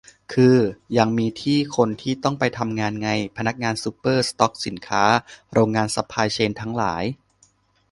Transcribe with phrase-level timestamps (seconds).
[0.33, 0.57] คือ
[0.97, 1.27] ยังมี
[1.75, 5.03] คนที่ต้องไปทำงานไง พนักงานซูเปอร์ สต็อกสินค้า
[5.53, 7.03] โรงงาน ซัพพลายเชนทั้งหลาย